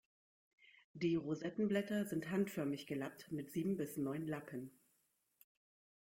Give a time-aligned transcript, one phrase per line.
[0.93, 4.71] Die Rosettenblätter sind handförmig gelappt mit sieben bis neun Lappen.